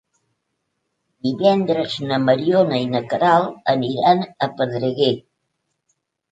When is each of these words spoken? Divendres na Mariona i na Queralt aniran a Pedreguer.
Divendres 1.27 1.97
na 2.13 2.19
Mariona 2.25 2.81
i 2.87 2.89
na 2.95 3.03
Queralt 3.13 3.71
aniran 3.77 4.27
a 4.47 4.51
Pedreguer. 4.59 5.15